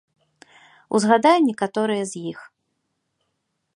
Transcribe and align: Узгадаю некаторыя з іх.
Узгадаю 0.99 1.39
некаторыя 1.49 2.03
з 2.13 2.25
іх. 2.33 2.39